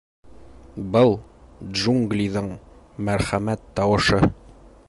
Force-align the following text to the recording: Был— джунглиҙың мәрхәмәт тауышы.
Был— 0.95 1.13
джунглиҙың 1.73 2.51
мәрхәмәт 3.11 3.73
тауышы. 3.81 4.25